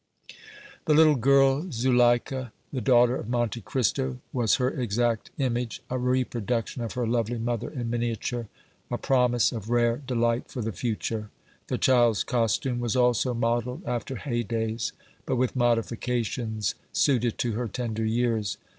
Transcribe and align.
The 0.85 0.95
little 0.95 1.13
girl, 1.13 1.67
Zuleika, 1.71 2.51
the 2.73 2.81
daughter 2.81 3.15
of 3.15 3.29
Monte 3.29 3.61
Cristo, 3.61 4.17
was 4.33 4.55
her 4.55 4.71
exact 4.71 5.29
image, 5.37 5.79
a 5.91 5.99
reproduction 5.99 6.81
of 6.81 6.93
her 6.93 7.05
lovely 7.05 7.37
mother 7.37 7.69
in 7.69 7.91
miniature, 7.91 8.47
a 8.89 8.97
promise 8.97 9.51
of 9.51 9.69
rare 9.69 9.97
delight 9.97 10.45
for 10.49 10.63
the 10.63 10.71
future. 10.71 11.29
The 11.67 11.77
child's 11.77 12.23
costume 12.23 12.79
was 12.79 12.95
also 12.95 13.35
modeled 13.35 13.83
after 13.85 14.15
Haydée's, 14.15 14.91
but 15.27 15.35
with 15.35 15.55
modifications 15.55 16.73
suited 16.91 17.37
to 17.37 17.51
her 17.51 17.67
tender 17.67 18.03
years. 18.03 18.57